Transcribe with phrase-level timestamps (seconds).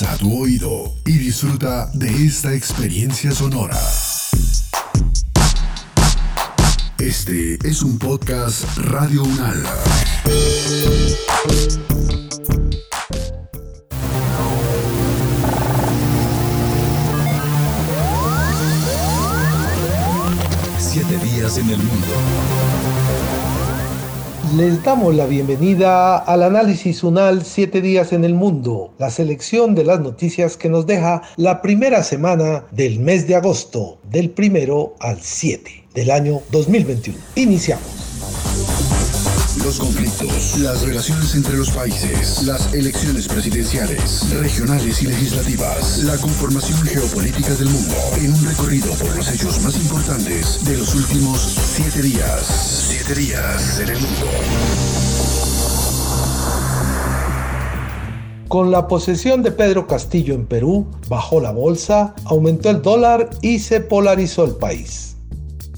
[0.00, 3.76] Agudiza tu oído y disfruta de esta experiencia sonora.
[6.98, 9.64] Este es un podcast Radio Unal.
[20.78, 22.67] Siete días en el mundo.
[24.56, 29.84] Les damos la bienvenida al análisis UNAL 7 días en el mundo, la selección de
[29.84, 35.20] las noticias que nos deja la primera semana del mes de agosto, del primero al
[35.20, 37.18] 7 del año 2021.
[37.34, 38.77] Iniciamos
[39.68, 46.80] los conflictos, las relaciones entre los países, las elecciones presidenciales, regionales y legislativas, la conformación
[46.84, 52.00] geopolítica del mundo, en un recorrido por los hechos más importantes de los últimos siete
[52.00, 52.46] días.
[52.88, 54.26] Siete días en el mundo.
[58.48, 63.58] Con la posesión de Pedro Castillo en Perú, bajó la bolsa, aumentó el dólar y
[63.58, 65.17] se polarizó el país.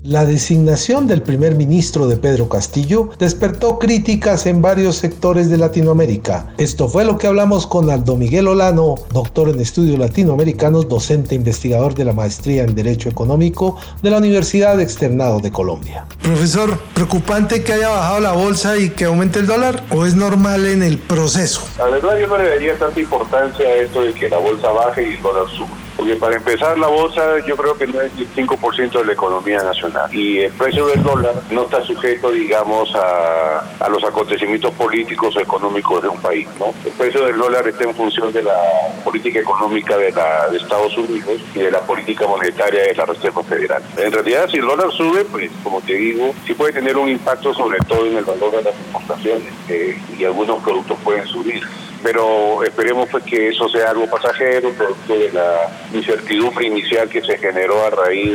[0.03, 6.55] La designación del primer ministro de Pedro Castillo despertó críticas en varios sectores de Latinoamérica.
[6.57, 11.95] Esto fue lo que hablamos con Aldo Miguel Olano, doctor en estudios latinoamericanos, docente investigador
[11.95, 16.07] de la maestría en Derecho Económico de la Universidad Externado de Colombia.
[16.23, 20.65] Profesor, ¿preocupante que haya bajado la bolsa y que aumente el dólar o es normal
[20.65, 21.61] en el proceso?
[21.77, 25.11] La verdad yo no le daría tanta importancia a esto de que la bolsa baje
[25.11, 25.80] y el dólar suba.
[26.01, 29.63] Porque para empezar la bolsa yo creo que no es el 5% de la economía
[29.63, 35.41] nacional y el precio del dólar no está sujeto, digamos, a, los acontecimientos políticos o
[35.41, 36.49] económicos de un país.
[36.59, 36.73] ¿no?
[36.87, 38.57] El precio del dólar está en función de la
[39.05, 43.43] política económica de, la, de Estados Unidos y de la política monetaria de la Reserva
[43.43, 43.83] Federal.
[43.99, 47.53] En realidad, si el dólar sube, pues como te digo, sí puede tener un impacto
[47.53, 51.63] sobre todo en el valor de las importaciones eh, y algunos productos pueden subir
[52.03, 57.39] pero esperemos pues que eso sea algo pasajero, producto de la incertidumbre inicial que se
[57.39, 58.33] generó a raíz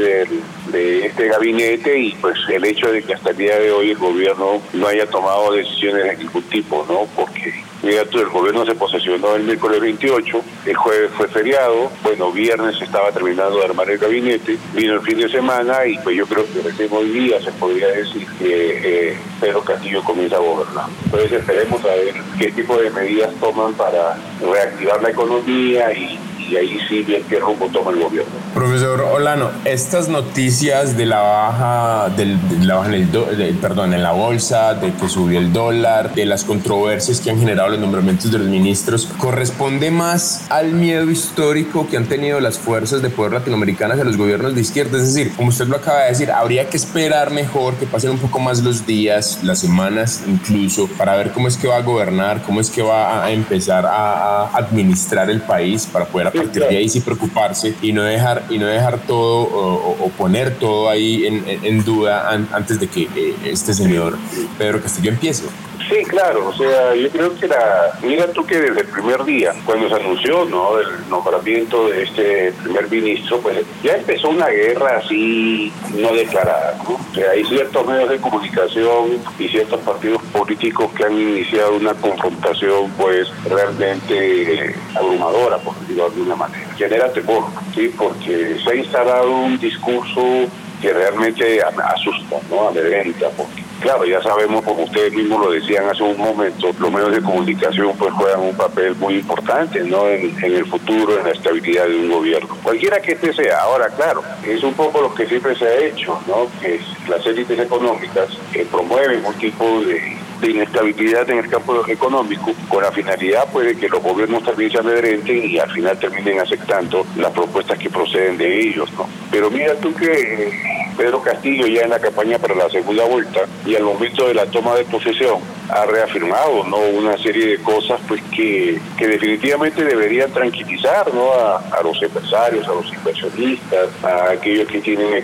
[0.71, 3.97] de este gabinete y pues el hecho de que hasta el día de hoy el
[3.97, 7.07] gobierno no haya tomado decisiones de ningún tipo, ¿no?
[7.15, 7.53] Porque
[7.85, 12.81] Mira tú, el gobierno se posesionó el miércoles 28, el jueves fue feriado, bueno, viernes
[12.81, 16.45] estaba terminando de armar el gabinete, vino el fin de semana y pues yo creo
[16.51, 20.85] que recién hoy día se podría decir que eh, Pedro Castillo comienza a gobernar.
[21.05, 26.17] Entonces esperemos a ver qué tipo de medidas toman para reactivar la economía y
[26.49, 28.31] y ahí sí bien qué rumbo toma el gobierno.
[28.53, 34.03] Profesor Olano, estas noticias de la baja, del, de la baja en el, perdón, en
[34.03, 38.31] la bolsa, de que subió el dólar, de las controversias que han generado los nombramientos
[38.31, 43.33] de los ministros, ¿corresponde más al miedo histórico que han tenido las fuerzas de poder
[43.33, 44.97] latinoamericanas a los gobiernos de izquierda?
[44.97, 48.19] Es decir, como usted lo acaba de decir, habría que esperar mejor, que pasen un
[48.19, 52.41] poco más los días, las semanas incluso, para ver cómo es que va a gobernar,
[52.43, 56.77] cómo es que va a empezar a, a administrar el país para poder partir de
[56.77, 61.43] ahí sí preocuparse y no dejar, y no dejar todo o, poner todo ahí en,
[61.47, 64.17] en, duda antes de que eh, este señor
[64.57, 65.43] Pedro Castillo empiece.
[65.89, 69.53] Sí, claro, o sea, yo creo que la, mira tú que desde el primer día,
[69.65, 74.97] cuando se anunció, ¿no?, el nombramiento de este primer ministro, pues ya empezó una guerra
[74.97, 76.95] así no declarada, ¿no?
[76.95, 81.93] O sea, hay ciertos medios de comunicación y ciertos partidos políticos que han iniciado una
[81.93, 86.73] confrontación, pues, realmente abrumadora, por decirlo de alguna manera.
[86.75, 87.43] Genera temor,
[87.75, 90.49] ¿sí?, porque se ha instalado un discurso
[90.81, 96.01] que realmente asusta, ¿no?, amedrenta, porque Claro, ya sabemos, como ustedes mismos lo decían hace
[96.01, 100.07] un momento, los medios de comunicación pues juegan un papel muy importante ¿no?
[100.07, 102.57] en, el futuro, en la estabilidad de un gobierno.
[102.63, 103.61] Cualquiera que este sea.
[103.61, 106.47] Ahora, claro, es un poco lo que siempre se ha hecho, ¿no?
[106.61, 112.51] que las élites económicas que promueven un tipo de de inestabilidad en el campo económico,
[112.69, 116.39] con la finalidad pues, de que los gobiernos también se amedrenten y al final terminen
[116.39, 118.91] aceptando las propuestas que proceden de ellos.
[118.93, 119.07] ¿no?
[119.31, 120.53] Pero mira tú que eh,
[120.97, 124.45] Pedro Castillo ya en la campaña para la segunda vuelta y al momento de la
[124.45, 130.31] toma de posesión ha reafirmado no una serie de cosas pues que, que definitivamente deberían
[130.31, 131.33] tranquilizar ¿no?
[131.33, 135.23] a, los empresarios, a los inversionistas, a aquellos que tienen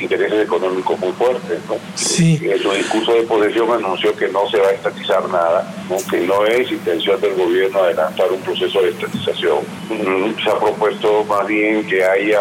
[0.00, 1.60] intereses económicos muy fuertes.
[1.68, 1.76] ¿no?
[1.94, 2.40] Sí.
[2.42, 5.72] En su discurso de posesión anunció que no se va a estatizar nada,
[6.10, 9.58] que no es intención del gobierno adelantar un proceso de estatización.
[10.42, 12.40] Se ha propuesto más bien que haya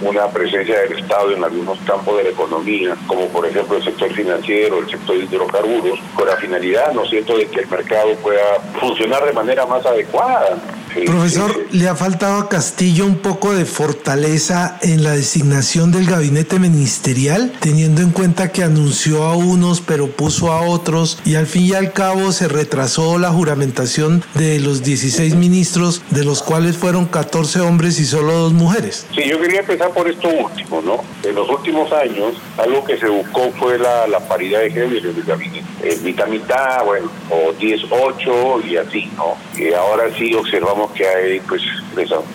[0.00, 4.12] una presencia del Estado en algunos campos de la economía, como por ejemplo el sector
[4.12, 8.14] financiero, el sector de hidrocarburos, con la finalidad, ¿no es cierto?, de que el mercado
[8.16, 10.58] pueda funcionar de manera más adecuada.
[11.06, 16.60] Profesor, ¿le ha faltado a Castillo un poco de fortaleza en la designación del gabinete
[16.60, 21.64] ministerial, teniendo en cuenta que anunció a unos pero puso a otros y al fin
[21.64, 27.06] y al cabo se retrasó la juramentación de los 16 ministros, de los cuales fueron
[27.06, 29.06] 14 hombres y solo dos mujeres?
[29.12, 31.02] Sí, yo quería empezar por esto último, ¿no?
[31.28, 35.24] En los últimos años, algo que se buscó fue la, paridad de género en el
[35.24, 35.64] gabinete.
[35.82, 39.36] Eh, mitad, mitad, bueno, o 10, 8 y así, ¿no?
[39.58, 41.63] Y ahora sí observamos que hay pues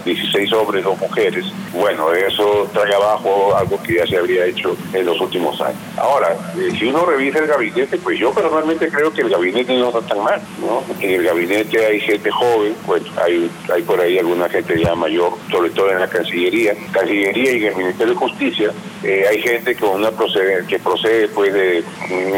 [0.06, 1.46] 16 hombres o mujeres.
[1.74, 5.80] Bueno, eso trae abajo algo que ya se habría hecho en los últimos años.
[5.98, 9.88] Ahora, eh, si uno revisa el gabinete, pues yo personalmente creo que el gabinete no
[9.88, 10.84] está tan mal, ¿no?
[11.00, 15.34] En el gabinete hay gente joven, pues hay, hay por ahí alguna gente ya mayor,
[15.52, 18.72] sobre todo en la Cancillería, Cancillería y en el Ministerio de Justicia,
[19.04, 21.84] eh, hay gente con procede, que procede pues de,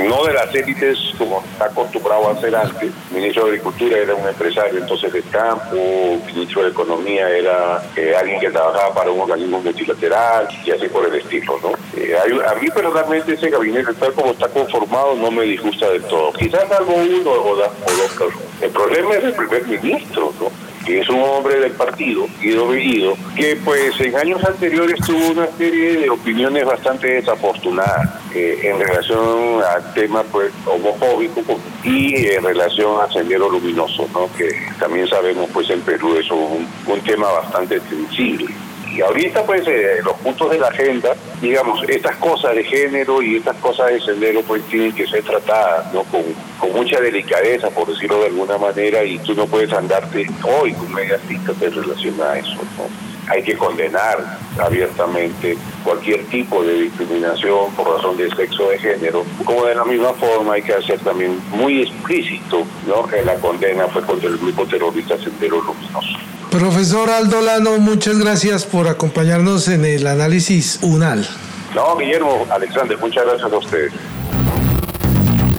[0.08, 4.28] no de las élites como está acostumbrado a hacer antes, ministro de Agricultura era un
[4.28, 6.74] empresario entonces del campo, ministro de
[7.08, 11.72] Era eh, alguien que trabajaba para un organismo multilateral y así por el estilo, ¿no?
[11.96, 16.34] Eh, a mí personalmente ese gabinete tal como está conformado no me disgusta del todo.
[16.34, 17.70] Quizás algo uno o dos,
[18.14, 18.34] casos.
[18.62, 20.50] El problema es el primer ministro, ¿no?
[20.86, 25.48] que es un hombre del partido, Guido Bellido, que pues en años anteriores tuvo una
[25.58, 31.42] serie de opiniones bastante desafortunadas eh, en relación al tema pues homofóbico
[31.84, 34.30] y en relación al sendero luminoso, ¿no?
[34.38, 34.50] que
[34.80, 38.54] también sabemos pues en Perú es un, un tema bastante sensible.
[38.94, 43.38] Y ahorita, pues, eh, los puntos de la agenda, digamos, estas cosas de género y
[43.38, 46.04] estas cosas de sendero, pues, tienen que ser tratadas, ¿no?
[46.04, 46.22] Con,
[46.60, 50.94] con mucha delicadeza, por decirlo de alguna manera, y tú no puedes andarte hoy con
[50.94, 53.11] medias tintas relación a eso, ¿no?
[53.28, 59.26] Hay que condenar abiertamente cualquier tipo de discriminación por razón de sexo o de género,
[59.46, 63.08] como de la misma forma hay que hacer también muy explícito ¿no?
[63.08, 66.18] que la condena fue contra el grupo terrorista Sendero Luminoso.
[66.50, 71.26] Profesor Aldo Lano, muchas gracias por acompañarnos en el análisis UNAL.
[71.74, 73.94] No, Guillermo, Alexander, muchas gracias a ustedes.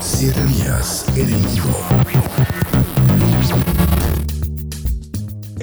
[0.01, 1.43] Siete días en el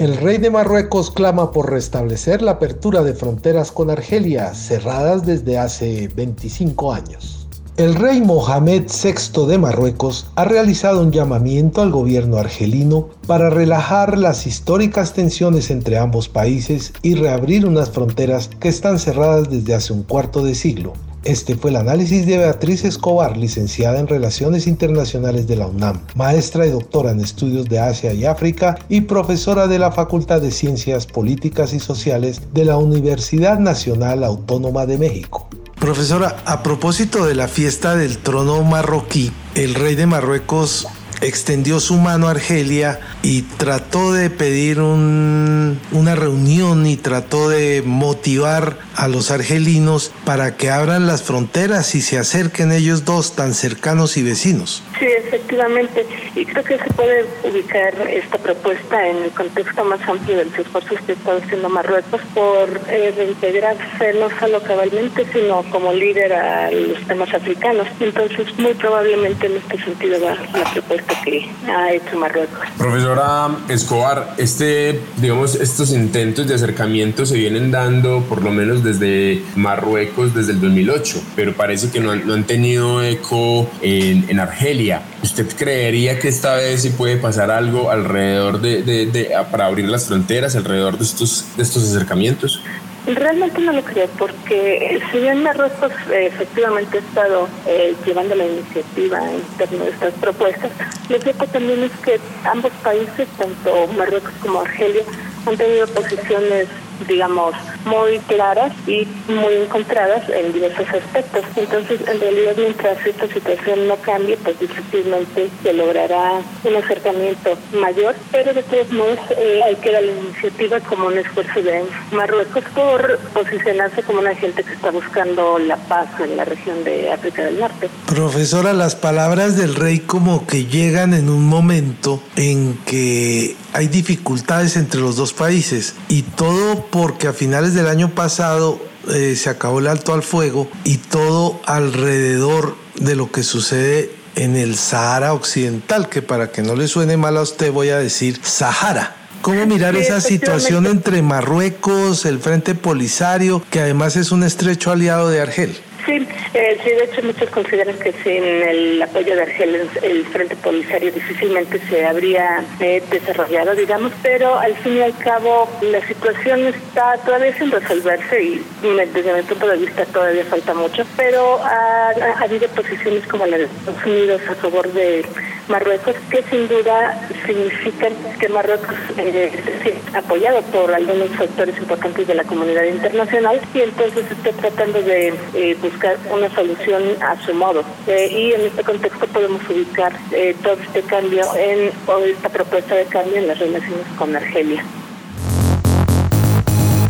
[0.00, 5.58] El rey de Marruecos clama por restablecer la apertura de fronteras con Argelia, cerradas desde
[5.58, 7.46] hace 25 años.
[7.76, 14.16] El rey Mohamed VI de Marruecos ha realizado un llamamiento al gobierno argelino para relajar
[14.16, 19.92] las históricas tensiones entre ambos países y reabrir unas fronteras que están cerradas desde hace
[19.92, 20.94] un cuarto de siglo.
[21.24, 26.66] Este fue el análisis de Beatriz Escobar, licenciada en Relaciones Internacionales de la UNAM, maestra
[26.66, 31.06] y doctora en estudios de Asia y África y profesora de la Facultad de Ciencias
[31.06, 35.46] Políticas y Sociales de la Universidad Nacional Autónoma de México.
[35.78, 40.86] Profesora, a propósito de la fiesta del trono marroquí, el rey de Marruecos
[41.20, 48.78] extendió su mano a Argelia y trató de pedir una reunión y trató de motivar
[48.96, 54.16] a los argelinos para que abran las fronteras y se acerquen ellos dos tan cercanos
[54.16, 54.82] y vecinos.
[54.98, 56.06] Sí, efectivamente.
[56.34, 60.58] Y creo que se puede ubicar esta propuesta en el contexto más amplio de los
[60.58, 66.70] esfuerzos que está haciendo Marruecos por eh, reintegrarse no solo cabalmente, sino como líder a
[66.70, 67.86] los temas africanos.
[67.98, 72.58] Entonces, muy probablemente en este sentido va la propuesta que ha hecho Marruecos.
[72.78, 79.42] Profesora Escobar, este, digamos, estos intentos de acercamiento se vienen dando por lo menos desde
[79.56, 85.02] Marruecos desde el 2008, pero parece que no han, tenido eco en, Argelia.
[85.22, 90.56] ¿Usted creería que esta vez sí puede pasar algo alrededor de, para abrir las fronteras,
[90.56, 92.62] alrededor de estos, de estos acercamientos?
[93.06, 99.18] Realmente no lo creo, porque si bien Marruecos efectivamente ha estado eh, llevando la iniciativa
[99.32, 100.70] en términos de estas propuestas,
[101.08, 105.02] lo cierto también es que ambos países, tanto Marruecos como Argelia,
[105.46, 106.68] han tenido posiciones
[107.06, 107.54] digamos,
[107.84, 111.44] muy claras y muy encontradas en diversos aspectos.
[111.56, 118.14] Entonces, en realidad, mientras esta situación no cambie, pues difícilmente se logrará un acercamiento mayor,
[118.30, 122.64] pero de todos modos eh, hay que dar la iniciativa como un esfuerzo de Marruecos
[122.74, 127.44] por posicionarse como una gente que está buscando la paz en la región de África
[127.44, 127.88] del Norte.
[128.06, 134.76] Profesora, las palabras del rey como que llegan en un momento en que hay dificultades
[134.76, 139.78] entre los dos países y todo porque a finales del año pasado eh, se acabó
[139.78, 146.08] el alto al fuego y todo alrededor de lo que sucede en el Sahara Occidental,
[146.08, 149.16] que para que no le suene mal a usted voy a decir Sahara.
[149.42, 155.30] ¿Cómo mirar esa situación entre Marruecos, el Frente Polisario, que además es un estrecho aliado
[155.30, 155.80] de Argel?
[156.06, 160.56] Sí, eh, sí, de hecho muchos consideran que sin el apoyo de Argel el Frente
[160.56, 166.66] Polisario difícilmente se habría eh, desarrollado, digamos, pero al fin y al cabo la situación
[166.66, 172.12] está todavía sin resolverse y desde mi punto de vista todavía falta mucho, pero ha,
[172.40, 175.24] habido posiciones como la de Estados Unidos a favor de
[175.68, 179.52] Marruecos que sin duda significan que Marruecos eh,
[179.84, 185.32] es apoyado por algunos factores importantes de la comunidad internacional y entonces está tratando de
[185.54, 187.82] eh, buscar una solución a su modo.
[188.06, 192.94] Eh, y en este contexto podemos ubicar eh, todo este cambio en, o esta propuesta
[192.94, 194.84] de cambio en las relaciones con Argelia.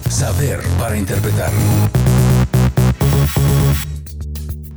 [0.09, 1.51] Saber para interpretar.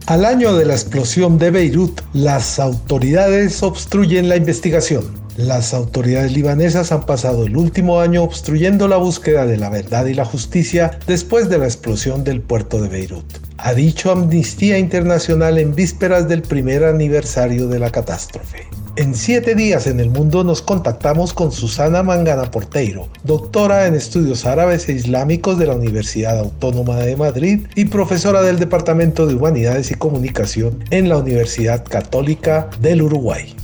[0.05, 5.22] Al año de la explosión de Beirut, las autoridades obstruyen la investigación.
[5.37, 10.13] Las autoridades libanesas han pasado el último año obstruyendo la búsqueda de la verdad y
[10.13, 13.25] la justicia después de la explosión del puerto de Beirut.
[13.57, 18.67] Ha dicho Amnistía Internacional en vísperas del primer aniversario de la catástrofe.
[18.95, 24.45] En siete días en el mundo nos contactamos con Susana Mangana Porteiro, doctora en estudios
[24.45, 29.89] árabes e islámicos de la Universidad Autónoma de Madrid y profesora del Departamento de Humanidades
[29.89, 33.55] y Comunicación en la Universidad Católica del Uruguay.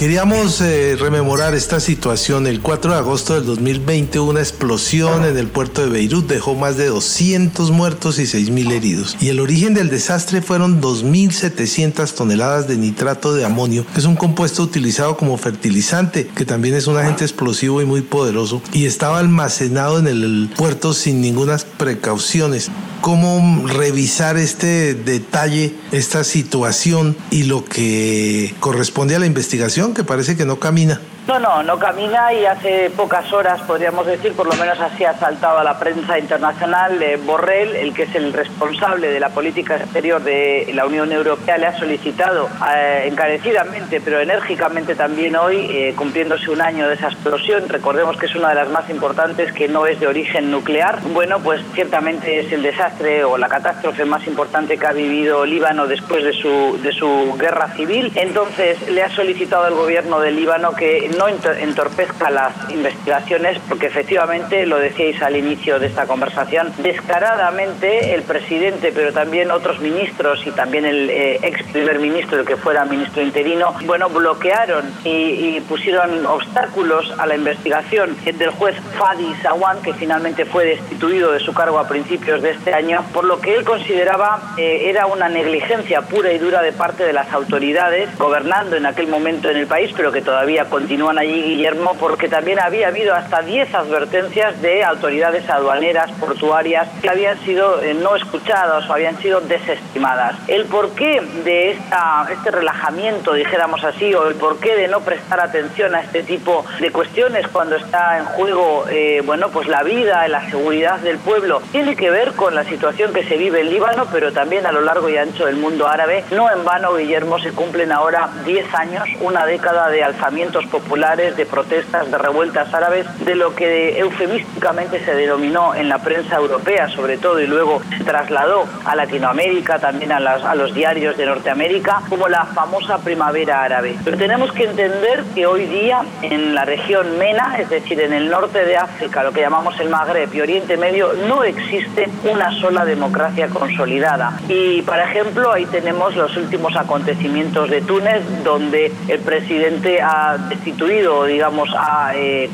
[0.00, 2.46] Queríamos eh, rememorar esta situación.
[2.46, 6.78] El 4 de agosto del 2020 una explosión en el puerto de Beirut dejó más
[6.78, 9.18] de 200 muertos y 6.000 heridos.
[9.20, 14.16] Y el origen del desastre fueron 2.700 toneladas de nitrato de amonio, que es un
[14.16, 18.62] compuesto utilizado como fertilizante, que también es un agente explosivo y muy poderoso.
[18.72, 27.16] Y estaba almacenado en el puerto sin ninguna precauciones cómo revisar este detalle, esta situación
[27.30, 31.00] y lo que corresponde a la investigación que parece que no camina.
[31.28, 35.14] No, no, no camina y hace pocas horas, podríamos decir, por lo menos así ha
[35.14, 39.76] saltado a la prensa internacional, eh, Borrell, el que es el responsable de la política
[39.76, 45.94] exterior de la Unión Europea, le ha solicitado eh, encarecidamente, pero enérgicamente también hoy, eh,
[45.94, 49.68] cumpliéndose un año de esa explosión, recordemos que es una de las más importantes que
[49.68, 54.26] no es de origen nuclear, bueno, pues ciertamente es el desastre o la catástrofe más
[54.26, 59.10] importante que ha vivido Líbano después de su, de su guerra civil, entonces le ha
[59.10, 65.36] solicitado al gobierno de Líbano que no entorpezca las investigaciones, porque efectivamente, lo decíais al
[65.36, 71.38] inicio de esta conversación, descaradamente el presidente, pero también otros ministros y también el eh,
[71.42, 77.36] ex primer ministro, el que fuera ministro interino, bueno, bloquearon y, pusieron obstáculos a la
[77.36, 82.50] investigación del juez Fadi Sawan, que finalmente fue destituido de su cargo a principios de
[82.50, 86.72] este año, por lo que él consideraba eh, era una negligencia pura y dura de
[86.72, 90.99] parte de las autoridades gobernando en aquel momento en el país, pero que todavía continúa
[91.00, 97.08] continúan allí, Guillermo, porque también había habido hasta 10 advertencias de autoridades aduaneras, portuarias, que
[97.08, 100.36] habían sido eh, no escuchadas o habían sido desestimadas.
[100.46, 105.94] El porqué de esta, este relajamiento, dijéramos así, o el porqué de no prestar atención
[105.94, 110.50] a este tipo de cuestiones cuando está en juego, eh, bueno, pues la vida, la
[110.50, 114.32] seguridad del pueblo, tiene que ver con la situación que se vive en Líbano, pero
[114.32, 116.24] también a lo largo y ancho del mundo árabe.
[116.30, 121.46] No en vano, Guillermo, se cumplen ahora 10 años, una década de alzamientos populares de
[121.46, 127.16] protestas, de revueltas árabes, de lo que eufemísticamente se denominó en la prensa europea, sobre
[127.16, 132.28] todo, y luego se trasladó a Latinoamérica, también a, a los diarios de Norteamérica, como
[132.28, 133.94] la famosa primavera árabe.
[134.04, 138.28] Pero tenemos que entender que hoy día en la región MENA, es decir, en el
[138.28, 142.84] norte de África, lo que llamamos el Magreb y Oriente Medio, no existe una sola
[142.84, 144.32] democracia consolidada.
[144.48, 150.79] Y, por ejemplo, ahí tenemos los últimos acontecimientos de Túnez, donde el presidente ha destituido
[150.86, 152.48] digamos, ha eh,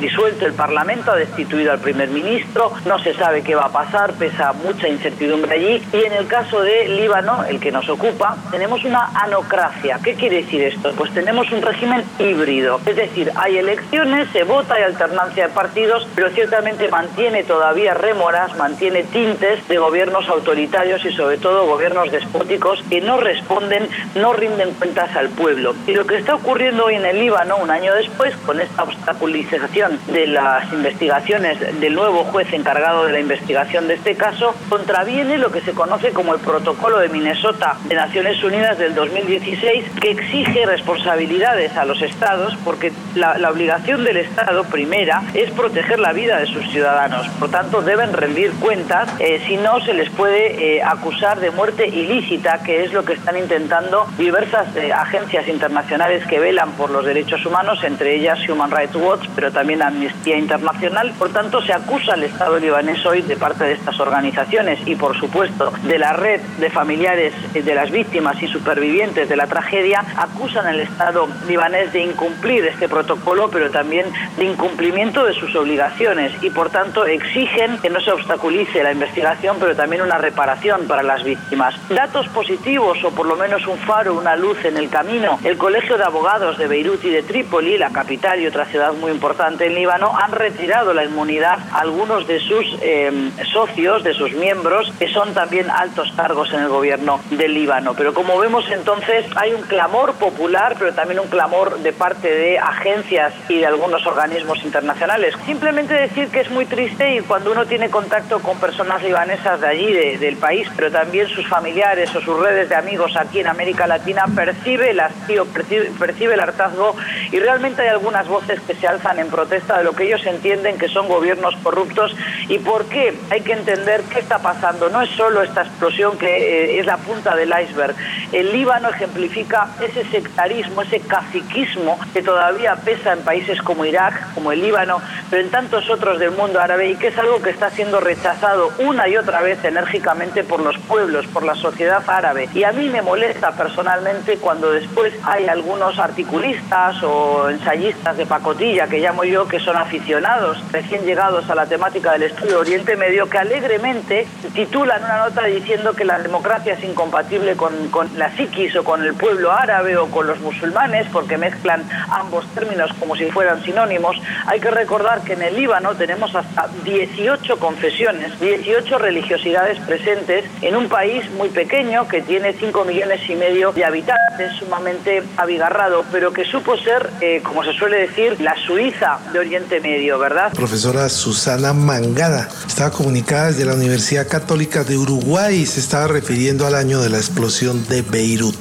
[0.00, 4.12] disuelto el Parlamento, ha destituido al primer ministro, no se sabe qué va a pasar,
[4.14, 5.82] pesa mucha incertidumbre allí.
[5.92, 9.98] Y en el caso de Líbano, el que nos ocupa, tenemos una anocracia.
[10.02, 10.92] ¿Qué quiere decir esto?
[10.96, 16.06] Pues tenemos un régimen híbrido, es decir, hay elecciones, se vota, hay alternancia de partidos,
[16.14, 22.82] pero ciertamente mantiene todavía rémoras, mantiene tintes de gobiernos autoritarios y sobre todo gobiernos despóticos
[22.88, 25.74] que no responden, no rinden cuentas al pueblo.
[25.86, 29.98] Y lo que está ocurriendo hoy en el Líbano un año después, con esta obstaculización
[30.08, 35.50] de las investigaciones del nuevo juez encargado de la investigación de este caso, contraviene lo
[35.50, 40.66] que se conoce como el Protocolo de Minnesota de Naciones Unidas del 2016, que exige
[40.66, 46.46] responsabilidades a los estados, porque la, obligación del Estado, primera, es proteger la vida de
[46.46, 47.28] sus ciudadanos.
[47.38, 51.86] Por tanto, deben rendir cuentas, eh, si no se les puede eh, acusar de muerte
[51.86, 57.04] ilícita, que es lo que están intentando diversas eh, agencias internacionales que velan por los
[57.04, 61.12] derechos humanos, entre ellas Human Rights Watch, pero también Amnistía Internacional.
[61.18, 65.18] Por tanto, se acusa al Estado libanés hoy de parte de estas organizaciones y, por
[65.18, 70.66] supuesto, de la red de familiares de las víctimas y supervivientes de la tragedia, acusan
[70.66, 76.50] al Estado libanés de incumplir este protocolo, pero también de incumplimiento de sus obligaciones y,
[76.50, 81.22] por tanto, exigen que no se obstaculice la investigación, pero también una reparación para las
[81.24, 81.74] víctimas.
[81.88, 85.38] Datos positivos, o por lo menos un faro, una luz en el camino.
[85.44, 89.12] El Colegio de Abogados de Beirut y de Trípoli, la capital y otra ciudad muy
[89.12, 94.32] importante en Líbano, han retirado la inmunidad a algunos de sus eh, socios, de sus
[94.32, 97.92] miembros, que son también altos cargos en el gobierno del Líbano.
[97.92, 102.58] Pero como vemos entonces, hay un clamor popular, pero también un clamor de parte de
[102.58, 105.34] agencias y de algunos organismos internacionales.
[105.44, 109.66] Simplemente decir que es muy triste y cuando uno tiene contacto con personas libanesas de
[109.66, 113.86] allí, del país, pero también sus familiares o sus redes de amigos aquí en América
[113.86, 116.96] Latina, percibe el hastío, percibe, percibe el hartazgo
[117.32, 120.78] y realmente hay algunas voces que se alzan en protesta de lo que ellos entienden
[120.78, 122.14] que son gobiernos corruptos
[122.48, 124.88] y por qué hay que entender qué está pasando.
[124.88, 127.94] No es solo esta explosión que eh, es la punta del iceberg.
[128.32, 134.52] El Líbano ejemplifica ese sectarismo, ese caciquismo que todavía pesa en países como Irak, como
[134.52, 137.70] el Líbano, pero en tantos otros del mundo árabe y que es algo que está
[137.70, 142.48] siendo rechazado una y otra vez enérgicamente por los pueblos, por la sociedad árabe.
[142.54, 147.15] Y a mí me molesta personalmente cuando después hay algunos articulistas o
[147.50, 152.24] ensayistas de pacotilla, que llamo yo, que son aficionados, recién llegados a la temática del
[152.24, 157.88] estudio Oriente Medio, que alegremente titulan una nota diciendo que la democracia es incompatible con,
[157.88, 162.46] con la psiquis o con el pueblo árabe o con los musulmanes, porque mezclan ambos
[162.54, 164.16] términos como si fueran sinónimos.
[164.46, 170.76] Hay que recordar que en el Líbano tenemos hasta 18 confesiones, 18 religiosidades presentes en
[170.76, 176.32] un país muy pequeño que tiene 5 millones y medio de habitantes, sumamente abigarrado, pero
[176.32, 180.52] que supo ser, eh, como se suele decir, la Suiza de Oriente Medio, ¿verdad?
[180.52, 186.66] Profesora Susana Mangada estaba comunicada desde la Universidad Católica de Uruguay y se estaba refiriendo
[186.66, 188.56] al año de la explosión de Beirut.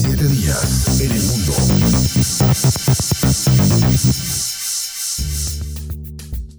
[0.00, 1.52] Siete días en el mundo.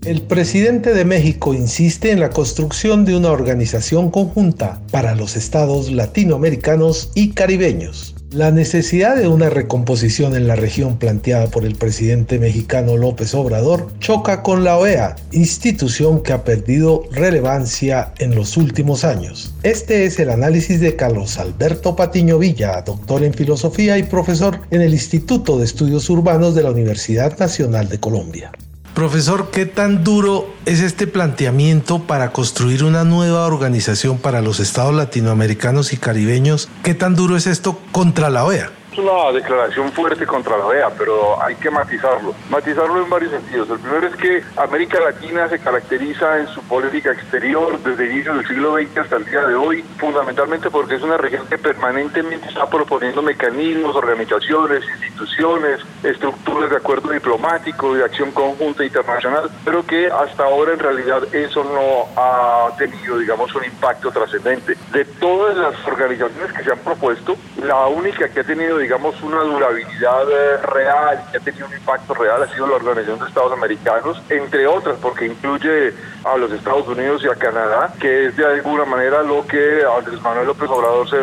[0.06, 5.92] El presidente de México insiste en la construcción de una organización conjunta para los estados
[5.92, 8.17] latinoamericanos y caribeños.
[8.38, 13.91] La necesidad de una recomposición en la región planteada por el presidente mexicano López Obrador
[13.98, 19.55] choca con la OEA, institución que ha perdido relevancia en los últimos años.
[19.64, 24.81] Este es el análisis de Carlos Alberto Patiño Villa, doctor en filosofía y profesor en
[24.81, 28.51] el Instituto de Estudios Urbanos de la Universidad Nacional de Colombia.
[28.98, 34.96] Profesor, ¿qué tan duro es este planteamiento para construir una nueva organización para los estados
[34.96, 36.68] latinoamericanos y caribeños?
[36.81, 38.72] ¿Qué tan duro es esto contra la OEA?
[38.98, 42.33] Una declaración fuerte contra la OEA, pero hay que matizarlo.
[42.50, 43.70] Matizarlo en varios sentidos.
[43.70, 48.48] El primero es que América Latina se caracteriza en su política exterior desde inicios del
[48.48, 52.68] siglo XX hasta el día de hoy, fundamentalmente porque es una región que permanentemente está
[52.70, 60.44] proponiendo mecanismos, organizaciones, instituciones, estructuras de acuerdo diplomático, de acción conjunta internacional, pero que hasta
[60.44, 64.75] ahora en realidad eso no ha tenido, digamos, un impacto trascendente.
[64.92, 68.87] De todas las organizaciones que se han propuesto, la única que ha tenido, digamos,
[69.24, 73.26] una durabilidad eh, real, que ha tenido un impacto real, ha sido la Organización de
[73.28, 78.38] Estados Americanos, entre otras, porque incluye a los Estados Unidos y a Canadá, que es
[78.38, 81.18] de alguna manera lo que Andrés Manuel López Obrador se,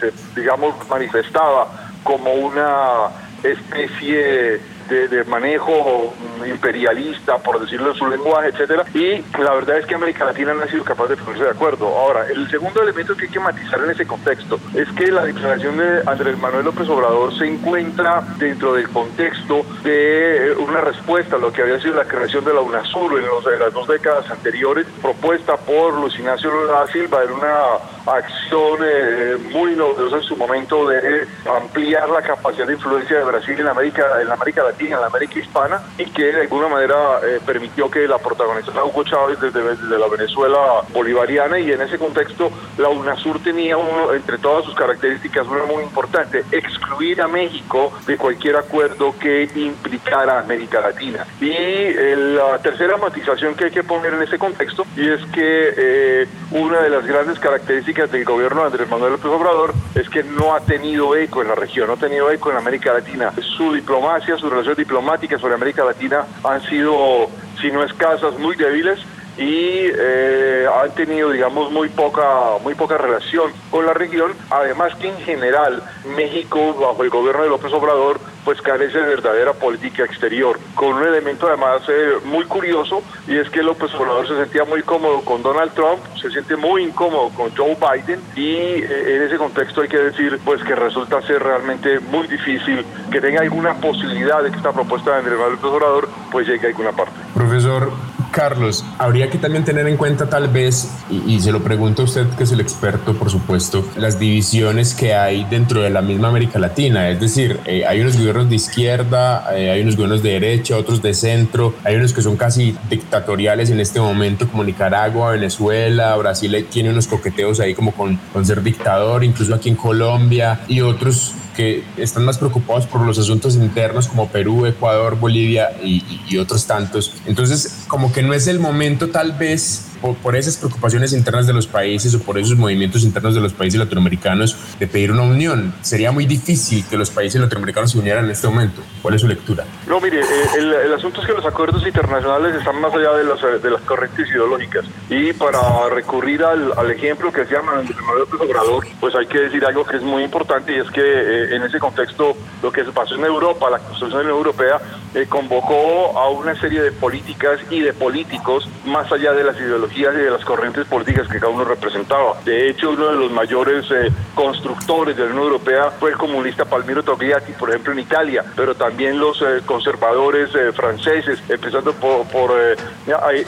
[0.00, 1.68] se digamos, manifestaba
[2.02, 3.08] como una
[3.42, 6.14] especie de, manejo
[6.46, 10.62] imperialista, por decirlo en su lenguaje, etcétera, y la verdad es que América Latina no
[10.62, 11.86] ha sido capaz de ponerse de acuerdo.
[11.86, 15.76] Ahora, el segundo elemento que hay que matizar en ese contexto es que la declaración
[15.76, 21.52] de Andrés Manuel López Obrador se encuentra dentro del contexto de una respuesta a lo
[21.52, 24.86] que había sido la creación de la UNASUR en, los, en las dos décadas anteriores,
[25.02, 30.88] propuesta por Luis Ignacio Lula Silva en una acción eh, muy novedosa en su momento
[30.88, 35.06] de ampliar la capacidad de influencia de Brasil en América, en América Latina, en la
[35.08, 39.62] América hispana, y que de alguna manera eh, permitió que la protagonizara Hugo Chávez desde,
[39.62, 40.58] desde, la Venezuela
[40.92, 45.82] bolivariana, y en ese contexto la UNASUR tenía uno, entre todas sus características una muy
[45.82, 51.26] importante, excluir a México de cualquier acuerdo que implicara a América Latina.
[51.40, 55.74] Y eh, la tercera matización que hay que poner en ese contexto, y es que
[55.76, 60.22] eh, una de las grandes características del gobierno de Andrés Manuel López Obrador es que
[60.22, 63.32] no ha tenido eco en la región, no ha tenido eco en América Latina.
[63.56, 69.00] Su diplomacia, sus relaciones diplomáticas sobre América Latina han sido, si no escasas, muy débiles
[69.36, 74.32] y eh, han tenido, digamos, muy poca, muy poca relación con la región.
[74.50, 75.82] Además que en general
[76.16, 81.02] México, bajo el gobierno de López Obrador, pues carece de verdadera política exterior, con un
[81.02, 85.42] elemento además eh, muy curioso y es que López Obrador se sentía muy cómodo con
[85.42, 89.88] Donald Trump, se siente muy incómodo con Joe Biden y eh, en ese contexto hay
[89.88, 94.58] que decir pues que resulta ser realmente muy difícil que tenga alguna posibilidad de que
[94.58, 97.14] esta propuesta de Andrés Manuel López Obrador pues llegue a alguna parte.
[97.34, 97.90] Profesor,
[98.36, 102.26] Carlos, habría que también tener en cuenta tal vez, y, se lo pregunto a usted
[102.36, 106.58] que es el experto, por supuesto, las divisiones que hay dentro de la misma América
[106.58, 107.08] Latina.
[107.08, 111.00] Es decir, eh, hay unos gobiernos de izquierda, eh, hay unos gobiernos de derecha, otros
[111.00, 116.66] de centro, hay unos que son casi dictatoriales en este momento, como Nicaragua, Venezuela, Brasil
[116.70, 121.32] tiene unos coqueteos ahí como con, con ser dictador, incluso aquí en Colombia, y otros
[121.56, 127.14] que están más preocupados por los asuntos internos como Perú, Ecuador, Bolivia y, otros tantos.
[127.24, 131.66] Entonces, como que no es el momento tal vez por, esas preocupaciones internas de los
[131.66, 135.74] países o por esos movimientos internos de los países latinoamericanos de pedir una unión.
[135.82, 138.82] Sería muy difícil que los países latinoamericanos se unieran en este momento.
[139.02, 139.64] ¿Cuál es su lectura?
[139.86, 143.70] No, mire, eh, el, asunto es que los acuerdos internacionales están más allá de, de
[143.70, 144.84] las corrientes ideológicas.
[145.08, 147.86] Y para recurrir al, ejemplo que se llama el
[148.18, 151.56] López Obrador, pues hay que decir algo que es muy importante y es que eh,
[151.56, 154.80] en ese contexto lo que se pasó en Europa, la construcción europea,
[155.14, 159.85] eh, convocó a una serie de políticas y de políticos más allá de las ideologías
[159.94, 162.36] y de las corrientes políticas que cada uno representaba.
[162.44, 166.64] De hecho, uno de los mayores eh, constructores de la Unión Europea fue el comunista
[166.64, 172.26] Palmiro Togliatti, por ejemplo, en Italia, pero también los eh, conservadores eh, franceses, empezando por,
[172.28, 172.52] por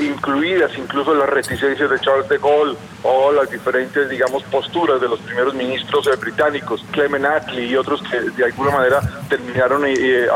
[0.01, 5.21] incluidas incluso las reticencias de Charles de Gaulle o las diferentes, digamos, posturas de los
[5.21, 9.85] primeros ministros británicos, Clement Attlee y otros que de alguna manera terminaron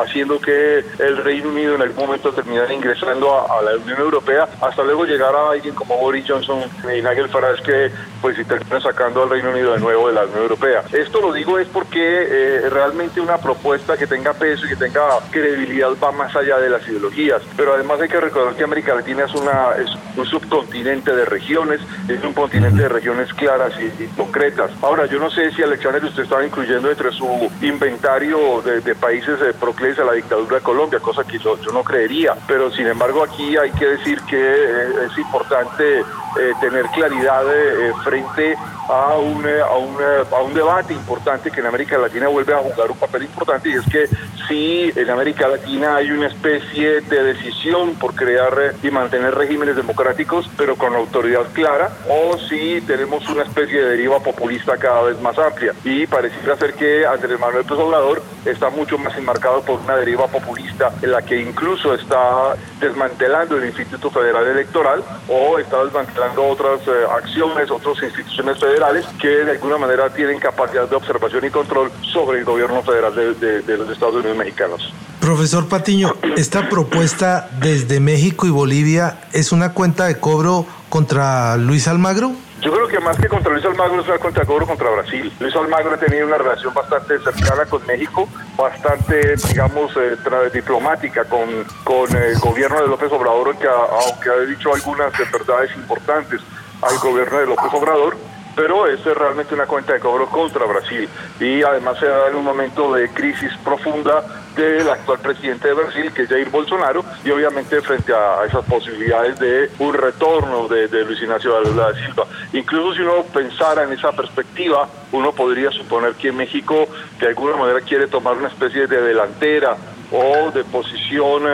[0.03, 4.49] haciendo que el Reino Unido en algún momento terminara ingresando a, a la Unión Europea,
[4.61, 8.81] hasta luego llegar a alguien como Boris Johnson y Nigel Farage que pues si terminan
[8.81, 10.85] sacando al Reino Unido de nuevo de la Unión Europea.
[10.93, 15.03] Esto lo digo es porque eh, realmente una propuesta que tenga peso y que tenga
[15.31, 17.43] credibilidad va más allá de las ideologías.
[17.57, 21.81] Pero además hay que recordar que América Latina es, una, es un subcontinente de regiones,
[22.09, 24.71] es un continente de regiones claras y, concretas.
[24.83, 29.53] Ahora, yo no sé si Alexander usted estaba incluyendo entre su inventario de, países de
[29.55, 32.35] proclives a la dictadura de Colombia, cosa que yo, no creería.
[32.47, 37.93] Pero sin embargo aquí hay que decir que eh, es importante eh, tener claridad eh,
[38.03, 38.57] frente
[38.89, 39.97] a un, eh, a, un,
[40.33, 43.75] a un debate importante que en América Latina vuelve a jugar un papel importante y
[43.75, 44.09] es que
[44.49, 50.51] si en América Latina hay una especie de decisión por crear y mantener regímenes democráticos
[50.57, 55.39] pero con autoridad clara o si tenemos una especie de deriva populista cada vez más
[55.39, 55.75] amplia.
[55.85, 60.27] Y pareciera ser que Andrés Manuel López Obrador está mucho más enmarcado por una deriva
[60.27, 66.81] populista en la que incluso está desmantelando el Instituto Federal Electoral o está desmantelando otras
[66.87, 71.91] eh, acciones, otras instituciones federales que de alguna manera tienen capacidad de observación y control
[72.13, 74.93] sobre el gobierno federal de, los Estados Unidos mexicanos.
[75.21, 81.89] Profesor Patiño, esta propuesta desde México y Bolivia es una cuenta de cobro contra Luis
[81.89, 82.33] Almagro?
[82.63, 85.33] Yo creo que más que contra Luis Almagro es una de cobro contra Brasil.
[85.41, 90.17] Luis Almagro ha tenido una relación bastante cercana con México, bastante, digamos, eh,
[90.55, 91.49] diplomática con,
[91.83, 96.41] con el gobierno de López Obrador, que aunque ha dicho algunas verdades importantes
[96.83, 98.17] al gobierno de López Obrador,
[98.55, 101.09] pero es realmente una cuenta de cobro contra Brasil
[101.41, 104.23] y además se da en un momento de crisis profunda
[104.57, 109.39] del actual presidente de Brasil, que es Jair Bolsonaro, y obviamente frente a esas posibilidades
[109.39, 112.27] de un retorno de, Luis Ignacio de Lula da Silva.
[112.53, 116.87] Incluso si uno pensara en esa perspectiva, uno podría suponer que México
[117.19, 119.77] de alguna manera quiere tomar una especie de delantera
[120.13, 121.45] o de posición,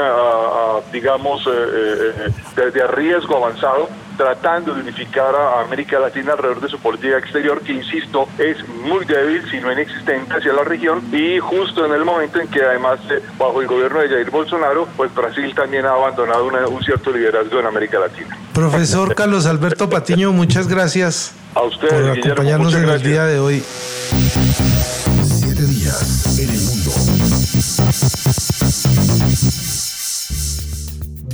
[0.92, 6.68] digamos, eh, eh, eh, de riesgo avanzado tratando de unificar a América Latina alrededor de
[6.68, 11.38] su política exterior, que insisto, es muy débil, si no inexistente hacia la región, y
[11.38, 15.14] justo en el momento en que además eh, bajo el gobierno de Jair Bolsonaro, pues
[15.14, 18.36] Brasil también ha abandonado un cierto liderazgo en América Latina.
[18.52, 23.62] Profesor Carlos Alberto Patiño, muchas gracias a usted, por acompañarnos en el día de hoy.
[25.22, 26.90] Siete días en el mundo.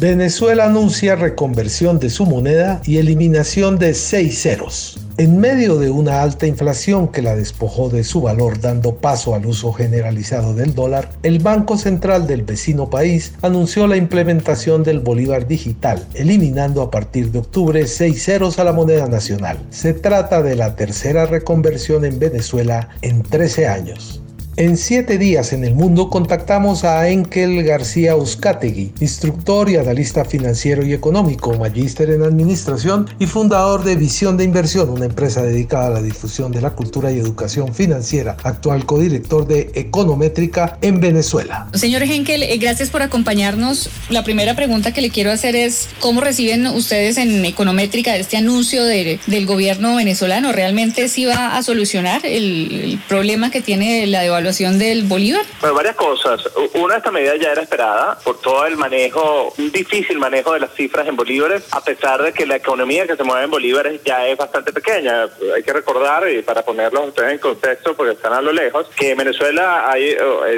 [0.04, 5.00] Venezuela anuncia reconversión de su moneda y eliminación de seis ceros.
[5.16, 9.46] En medio de una alta inflación que la despojó de su valor dando paso al
[9.46, 15.46] uso generalizado del dólar, el Banco Central del vecino país anunció la implementación del Bolívar
[15.46, 19.56] digital, eliminando a partir de octubre seis ceros a la moneda nacional.
[19.70, 24.23] Se trata de la tercera reconversión en Venezuela en 13 años.
[24.56, 30.86] En siete días en el mundo contactamos a Enkel García Uzcategui, instructor y analista financiero
[30.86, 35.90] y económico, magíster en administración y fundador de Visión de Inversión, una empresa dedicada a
[35.90, 41.66] la difusión de la cultura y educación financiera, actual codirector de Econométrica en Venezuela.
[41.74, 43.90] Señor Henkel, eh, gracias por acompañarnos.
[44.08, 48.84] La primera pregunta que le quiero hacer es, ¿cómo reciben ustedes en Econométrica este anuncio
[48.84, 50.52] del gobierno venezolano?
[50.52, 54.43] ¿Realmente sí va a solucionar el problema que tiene la devaluación?
[54.44, 55.42] Del Bolívar?
[55.60, 56.48] Bueno, varias cosas.
[56.74, 60.74] Una, esta medida ya era esperada por todo el manejo, un difícil manejo de las
[60.74, 64.26] cifras en bolívares, a pesar de que la economía que se mueve en bolívares ya
[64.26, 65.28] es bastante pequeña.
[65.54, 69.12] Hay que recordar, y para ponerlos ustedes en contexto, porque están a lo lejos, que
[69.12, 70.14] en Venezuela hay,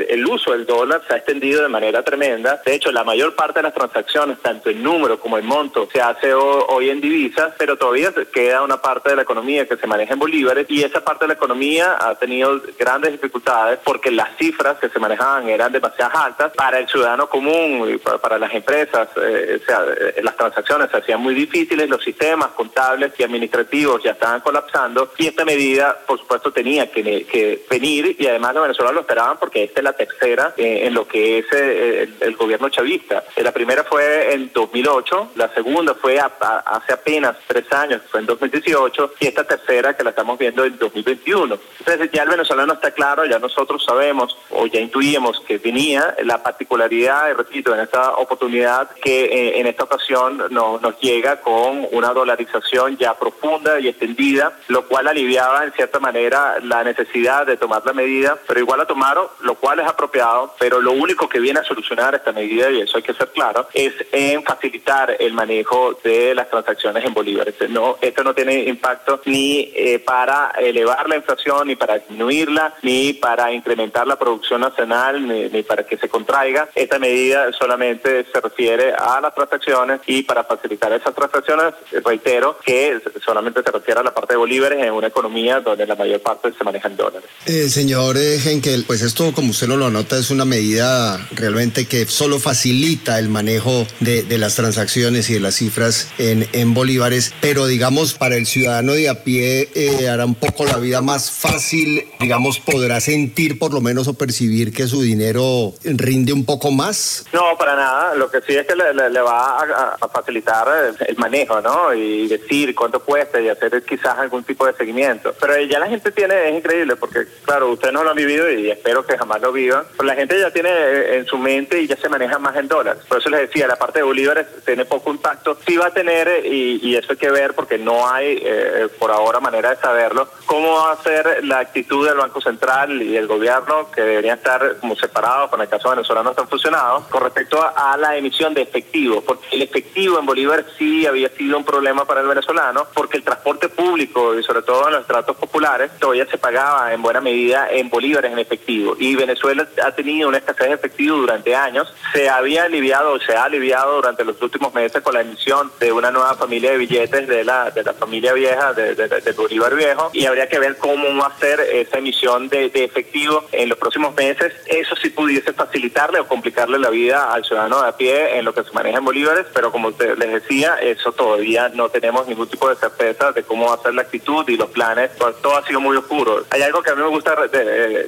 [0.08, 2.60] el uso del dólar se ha extendido de manera tremenda.
[2.66, 6.00] De hecho, la mayor parte de las transacciones, tanto en número como en monto, se
[6.00, 10.14] hace hoy en divisas, pero todavía queda una parte de la economía que se maneja
[10.14, 14.78] en bolívares y esa parte de la economía ha tenido grandes dificultades porque las cifras
[14.78, 19.08] que se manejaban eran demasiado altas para el ciudadano común para, las empresas.
[19.16, 24.02] Eh, o sea, eh, las transacciones se hacían muy difíciles, los sistemas contables y administrativos
[24.02, 28.94] ya estaban colapsando y esta medida, por supuesto, tenía que, venir y además los venezolanos
[28.94, 33.24] lo esperaban porque esta es la tercera eh, en lo que es el, gobierno chavista.
[33.36, 39.14] La primera fue en 2008, la segunda fue hace apenas tres años, fue en 2018
[39.20, 41.58] y esta tercera que la estamos viendo en 2021.
[41.78, 46.14] Entonces ya el venezolano está claro, ya nosotros nosotros sabemos o ya intuíamos que venía
[46.22, 51.88] la particularidad, repito, en esta oportunidad que eh, en esta ocasión no, nos llega con
[51.90, 57.56] una dolarización ya profunda y extendida, lo cual aliviaba en cierta manera la necesidad de
[57.56, 61.40] tomar la medida, pero igual la tomaron, lo cual es apropiado, pero lo único que
[61.40, 65.32] viene a solucionar esta medida, y eso hay que ser claro, es en facilitar el
[65.32, 67.56] manejo de las transacciones en bolívares.
[67.68, 73.14] No, esto no tiene impacto ni eh, para elevar la inflación, ni para disminuirla, ni
[73.14, 76.68] para incrementar la producción nacional ni, para que se contraiga.
[76.74, 83.00] Esta medida solamente se refiere a las transacciones y para facilitar esas transacciones, reitero que
[83.24, 86.52] solamente se refiere a la parte de bolívares en una economía donde la mayor parte
[86.56, 87.28] se maneja en dólares.
[87.46, 92.38] Eh, señor Henkel, pues esto, como usted lo nota, es una medida realmente que solo
[92.38, 97.66] facilita el manejo de, de las transacciones y de las cifras en, en, bolívares, pero
[97.66, 102.04] digamos para el ciudadano de a pie eh, hará un poco la vida más fácil,
[102.20, 107.24] digamos, podrá sentir por lo menos o percibir que su dinero rinde un poco más?
[107.32, 108.14] No, para nada.
[108.14, 110.68] Lo que sí es que le, va a, facilitar
[111.06, 111.94] el, manejo, ¿no?
[111.94, 115.34] Y decir cuánto cuesta y hacer quizás algún tipo de seguimiento.
[115.40, 118.70] Pero ya la gente tiene, es increíble, porque claro, ustedes no lo han vivido y
[118.70, 121.96] espero que jamás lo vivan, pero la gente ya tiene en su mente y ya
[121.96, 123.02] se maneja más en dólares.
[123.08, 125.58] Por eso les decía, la parte de bolívares tiene poco impacto.
[125.66, 129.38] Sí va a tener, y, eso hay que ver porque no hay eh, por ahora
[129.38, 133.90] manera de saberlo, cómo va a ser la actitud del Banco Central y el gobierno
[133.90, 137.96] que deberían estar como separados, con el caso venezolano no están funcionados, con respecto a,
[137.96, 142.20] la emisión de efectivo, porque el efectivo en Bolívar sí había sido un problema para
[142.20, 146.36] el venezolano, porque el transporte público y sobre todo en los tratos populares todavía se
[146.36, 148.96] pagaba en buena medida en bolívares en efectivo.
[148.98, 153.44] Y Venezuela ha tenido una escasez de efectivo durante años, se había aliviado, se ha
[153.44, 157.44] aliviado durante los últimos meses con la emisión de una nueva familia de billetes de
[157.44, 161.26] la, de la familia vieja, de, de, Bolívar viejo, y habría que ver cómo va
[161.26, 163.15] a esa emisión de efectivo
[163.52, 167.88] en los próximos meses, eso sí pudiese facilitarle o complicarle la vida al ciudadano de
[167.88, 171.68] a pie en lo que se maneja en bolívares, pero como les decía, eso todavía
[171.70, 174.70] no tenemos ningún tipo de certeza de cómo va a ser la actitud y los
[174.70, 176.44] planes, pues, todo ha sido muy oscuro.
[176.50, 177.34] Hay algo que a mí me gusta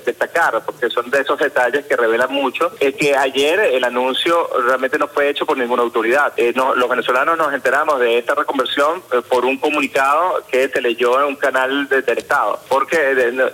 [0.04, 4.98] destacar, porque son de esos detalles que revelan mucho, es que ayer el anuncio realmente
[4.98, 6.32] no fue hecho por ninguna autoridad.
[6.36, 11.20] Eh, los venezolanos nos enteramos de esta reconversión eh, por un comunicado que se leyó
[11.20, 12.98] en un canal del Estado, porque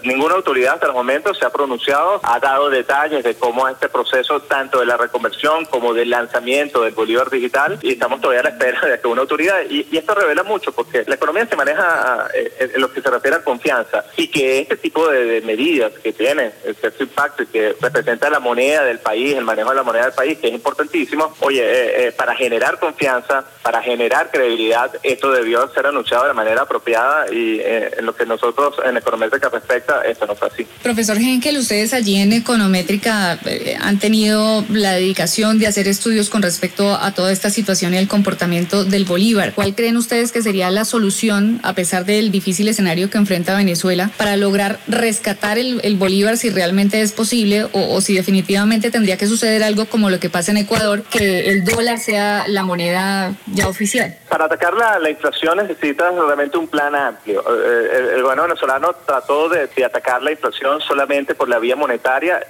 [0.03, 3.88] ninguna autoridad hasta el momento se ha pronunciado, ha dado detalles de cómo es este
[3.88, 8.44] proceso, tanto de la reconversión como del lanzamiento del Bolívar Digital, y estamos todavía a
[8.44, 12.28] la espera de que una autoridad, y, esto revela mucho, porque la economía se maneja
[12.35, 16.12] eh, en lo que se refiere a confianza, y que este tipo de, medidas que
[16.12, 20.04] tienen cierto impacto y que representa la moneda del país, el manejo de la moneda
[20.04, 25.33] del país, que es importantísimo, oye, eh, eh, para generar confianza, para generar credibilidad, esto
[25.33, 30.26] debió ser anunciado de manera apropiada y en lo que nosotros en Econométrica respecta, esto
[30.26, 30.66] no fue así.
[30.83, 36.42] Profesor que ustedes allí en Econométrica eh, han tenido la dedicación de hacer estudios con
[36.42, 39.53] respecto a toda esta situación y el comportamiento del Bolívar.
[39.55, 44.11] ¿Cuál creen ustedes que sería la solución, a pesar del difícil escenario que enfrenta Venezuela,
[44.16, 49.62] para lograr rescatar el, Bolívar si realmente es posible o, si definitivamente tendría que suceder
[49.62, 54.16] algo como lo que pasa en Ecuador, que el dólar sea la moneda ya oficial?
[54.29, 57.40] Para atacar la, inflación necesitas realmente un plan amplio.
[57.40, 61.76] Eh, el, el, gobierno venezolano trató de atacar la inflación solamente solamente por la vía
[61.76, 62.40] monetaria.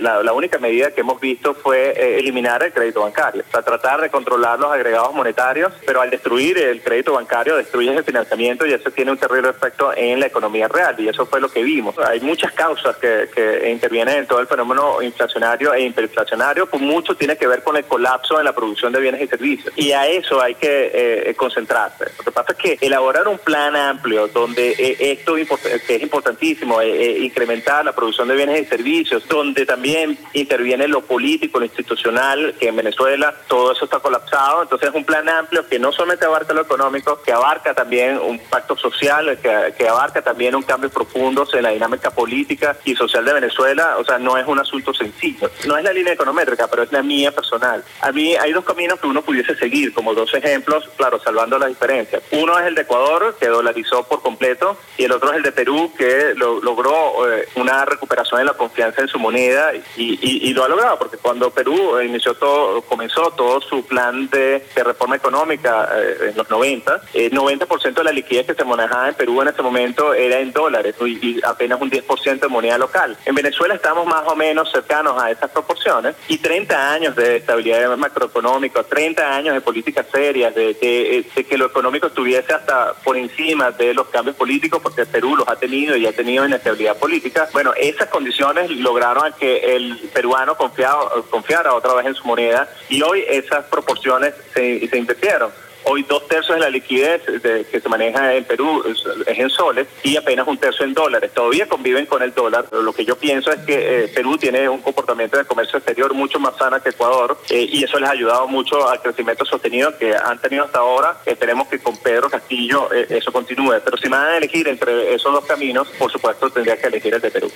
[0.00, 4.00] la, única medida que hemos visto fue eh, eliminar el crédito bancario, o sea, tratar
[4.00, 8.72] de controlar los agregados monetarios, pero al destruir el crédito bancario destruyes el financiamiento y
[8.72, 11.98] eso tiene un terrible efecto en la economía real y eso fue lo que vimos.
[11.98, 17.14] Hay muchas causas que, que intervienen en todo el fenómeno inflacionario e hiperinflacionario, pues mucho
[17.14, 20.06] tiene que ver con el colapso en la producción de bienes y servicios y a
[20.06, 20.90] eso hay que
[21.28, 22.06] eh, concentrarse.
[22.18, 26.80] Lo que pasa es que elaborar un plan amplio donde eh, esto que es importantísimo,
[26.80, 32.54] eh, incrementar la producción de bienes y servicios, donde también interviene lo político, lo institucional,
[32.58, 34.62] que en Venezuela todo eso está colapsado.
[34.62, 38.38] Entonces es un plan amplio que no solamente abarca lo económico, que abarca también un
[38.38, 43.32] pacto social, que, abarca también un cambio profundo en la dinámica política y social de
[43.34, 43.96] Venezuela.
[43.98, 45.50] O sea, no es un asunto sencillo.
[45.66, 47.84] No es la línea econométrica, pero es la mía personal.
[48.00, 51.68] A mí hay dos caminos que uno pudiese seguir, como dos ejemplos, claro, salvando las
[51.68, 52.22] diferencias.
[52.32, 55.52] Uno es el de Ecuador, que dolarizó por completo, y el otro es el de
[55.52, 60.68] Perú, que logró eh, una recuperación de la confianza en su moneda y, lo ha
[60.68, 66.36] logrado, porque cuando Perú inició todo, comenzó todo su plan de, reforma económica eh, en
[66.36, 70.12] los 90, el 90% de la liquidez que se manejaba en Perú en ese momento
[70.12, 73.16] era en dólares y, apenas un 10% de moneda local.
[73.24, 77.96] En Venezuela estamos más o menos cercanos a esas proporciones y 30 años de estabilidad
[77.96, 83.70] macroeconómica, 30 años de políticas serias, de, de que lo económico estuviese hasta por encima
[83.70, 87.48] de los cambios políticos, porque Perú los ha tenido y ha tenido inestabilidad política.
[87.52, 93.24] Bueno, esas condiciones lograron que el peruano confiara otra vez en su moneda y hoy
[93.28, 95.50] esas proporciones se, se invirtieron.
[95.84, 100.16] Hoy dos tercios de la liquidez que se maneja en Perú es, en soles y
[100.16, 101.30] apenas un tercio en dólares.
[101.34, 102.66] Todavía conviven con el dólar.
[102.72, 106.38] Lo que yo pienso es que eh, Perú tiene un comportamiento de comercio exterior mucho
[106.38, 110.14] más sano que Ecuador eh, y eso les ha ayudado mucho al crecimiento sostenido que
[110.14, 111.20] han tenido hasta ahora.
[111.26, 113.80] Esperemos que con Pedro Castillo eh, eso continúe.
[113.84, 117.14] Pero si me van a elegir entre esos dos caminos, por supuesto tendría que elegir
[117.14, 117.50] el de Perú.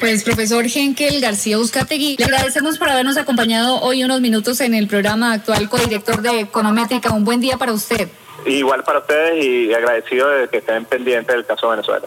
[0.00, 4.86] Pues profesor Henkel García Uzcategui, le agradecemos por habernos acompañado hoy unos minutos en el
[4.88, 7.12] programa actual codirector de Econométrica.
[7.12, 8.08] Un buen día para usted.
[8.46, 12.06] Igual para ustedes y agradecido de que estén pendientes del caso de Venezuela.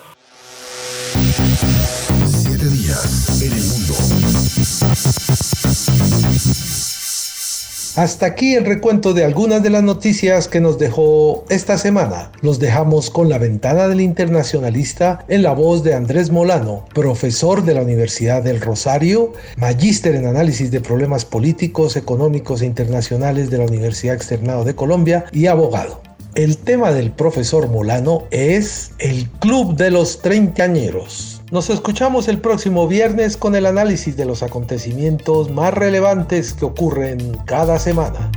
[7.97, 12.31] Hasta aquí el recuento de algunas de las noticias que nos dejó esta semana.
[12.41, 17.73] Los dejamos con la ventana del internacionalista en la voz de Andrés Molano, profesor de
[17.73, 23.65] la Universidad del Rosario, magíster en análisis de problemas políticos, económicos e internacionales de la
[23.65, 26.01] Universidad Externado de Colombia y abogado.
[26.33, 31.30] El tema del profesor Molano es el Club de los Treintañeros.
[31.51, 37.37] Nos escuchamos el próximo viernes con el análisis de los acontecimientos más relevantes que ocurren
[37.45, 38.31] cada semana.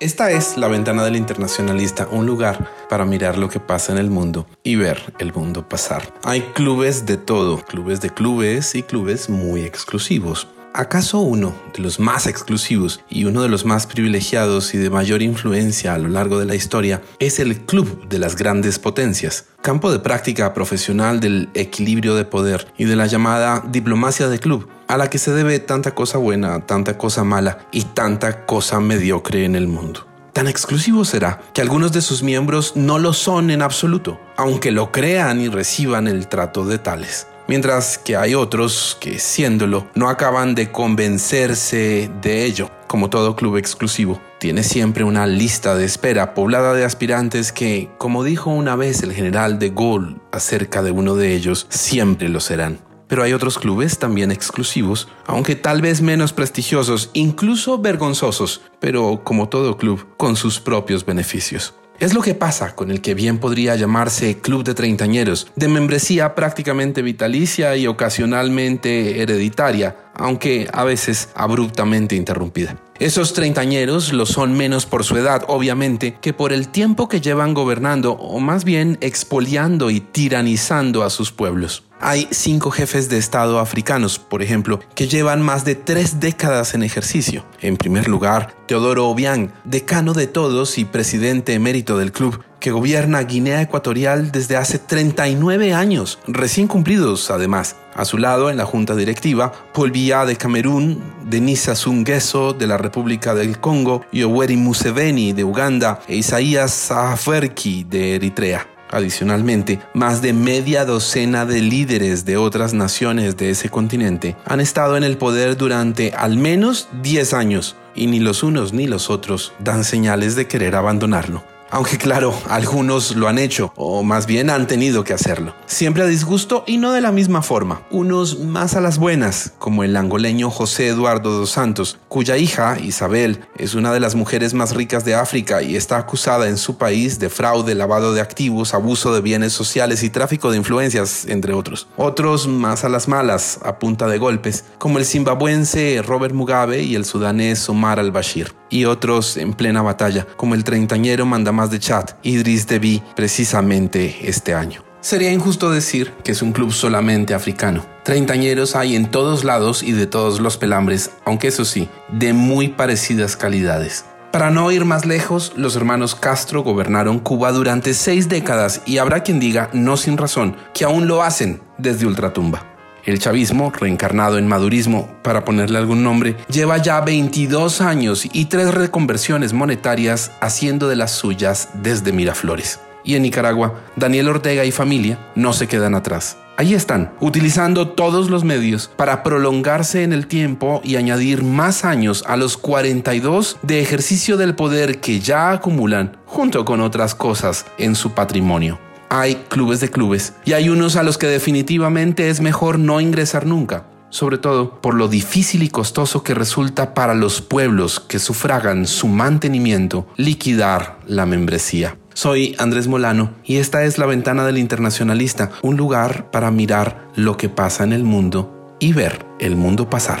[0.00, 4.10] Esta es La Ventana del Internacionalista, un lugar para mirar lo que pasa en el
[4.10, 6.02] mundo y ver el mundo pasar.
[6.24, 10.46] Hay clubes de todo, clubes de clubes y clubes muy exclusivos.
[10.76, 15.22] ¿Acaso uno de los más exclusivos y uno de los más privilegiados y de mayor
[15.22, 19.92] influencia a lo largo de la historia es el Club de las Grandes Potencias, campo
[19.92, 24.96] de práctica profesional del equilibrio de poder y de la llamada diplomacia de club, a
[24.96, 29.54] la que se debe tanta cosa buena, tanta cosa mala y tanta cosa mediocre en
[29.54, 30.08] el mundo?
[30.32, 34.90] Tan exclusivo será que algunos de sus miembros no lo son en absoluto, aunque lo
[34.90, 40.54] crean y reciban el trato de tales mientras que hay otros que, siéndolo, no acaban
[40.54, 42.70] de convencerse de ello.
[42.86, 48.24] Como todo club exclusivo, tiene siempre una lista de espera poblada de aspirantes que, como
[48.24, 52.78] dijo una vez el general de Gaulle acerca de uno de ellos, siempre lo serán.
[53.08, 59.48] Pero hay otros clubes también exclusivos, aunque tal vez menos prestigiosos, incluso vergonzosos, pero como
[59.48, 61.74] todo club, con sus propios beneficios.
[62.00, 66.34] Es lo que pasa con el que bien podría llamarse Club de Treintañeros, de membresía
[66.34, 72.76] prácticamente vitalicia y ocasionalmente hereditaria, aunque a veces abruptamente interrumpida.
[72.98, 77.54] Esos treintañeros lo son menos por su edad, obviamente, que por el tiempo que llevan
[77.54, 81.84] gobernando, o más bien expoliando y tiranizando a sus pueblos.
[82.00, 86.82] Hay cinco jefes de Estado africanos, por ejemplo, que llevan más de tres décadas en
[86.82, 87.44] ejercicio.
[87.60, 93.22] En primer lugar, Teodoro Obiang, decano de todos y presidente emérito del club, que gobierna
[93.22, 97.76] Guinea Ecuatorial desde hace 39 años, recién cumplidos además.
[97.94, 102.66] A su lado, en la junta directiva, Paul Biya de Camerún, Denis Sassou Nguesso de
[102.66, 108.73] la República del Congo, Yoweri Museveni de Uganda e Isaías Afwerki de Eritrea.
[108.94, 114.96] Adicionalmente, más de media docena de líderes de otras naciones de ese continente han estado
[114.96, 119.52] en el poder durante al menos 10 años, y ni los unos ni los otros
[119.58, 121.53] dan señales de querer abandonarlo.
[121.74, 125.56] Aunque claro, algunos lo han hecho, o más bien han tenido que hacerlo.
[125.66, 127.82] Siempre a disgusto y no de la misma forma.
[127.90, 133.40] Unos más a las buenas, como el angoleño José Eduardo dos Santos, cuya hija, Isabel,
[133.56, 137.18] es una de las mujeres más ricas de África y está acusada en su país
[137.18, 141.88] de fraude, lavado de activos, abuso de bienes sociales y tráfico de influencias, entre otros.
[141.96, 146.94] Otros más a las malas, a punta de golpes, como el zimbabuense Robert Mugabe y
[146.94, 148.54] el sudanés Omar al-Bashir.
[148.70, 154.54] Y otros en plena batalla, como el treintañero mandamás de Chad, Idris Deby, precisamente este
[154.54, 154.82] año.
[155.00, 157.84] Sería injusto decir que es un club solamente africano.
[158.04, 162.68] Treintañeros hay en todos lados y de todos los pelambres, aunque eso sí, de muy
[162.68, 164.06] parecidas calidades.
[164.32, 169.22] Para no ir más lejos, los hermanos Castro gobernaron Cuba durante seis décadas y habrá
[169.22, 172.73] quien diga, no sin razón, que aún lo hacen desde ultratumba.
[173.04, 178.72] El chavismo, reencarnado en madurismo, para ponerle algún nombre, lleva ya 22 años y tres
[178.72, 182.80] reconversiones monetarias haciendo de las suyas desde Miraflores.
[183.04, 186.38] Y en Nicaragua, Daniel Ortega y familia no se quedan atrás.
[186.56, 192.24] Ahí están, utilizando todos los medios para prolongarse en el tiempo y añadir más años
[192.26, 197.96] a los 42 de ejercicio del poder que ya acumulan, junto con otras cosas, en
[197.96, 198.78] su patrimonio
[199.08, 203.46] hay clubes de clubes y hay unos a los que definitivamente es mejor no ingresar
[203.46, 208.86] nunca, sobre todo por lo difícil y costoso que resulta para los pueblos que sufragan
[208.86, 211.96] su mantenimiento liquidar la membresía.
[212.14, 217.36] Soy Andrés Molano y esta es la ventana del internacionalista, un lugar para mirar lo
[217.36, 220.20] que pasa en el mundo y ver el mundo pasar.